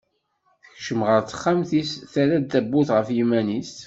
Tekcem 0.65 1.01
ɣer 1.07 1.21
texxamt-is 1.23 1.91
terra-d 2.11 2.47
tawwurt 2.51 2.89
ɣef 2.95 3.07
yiman-is. 3.15 3.73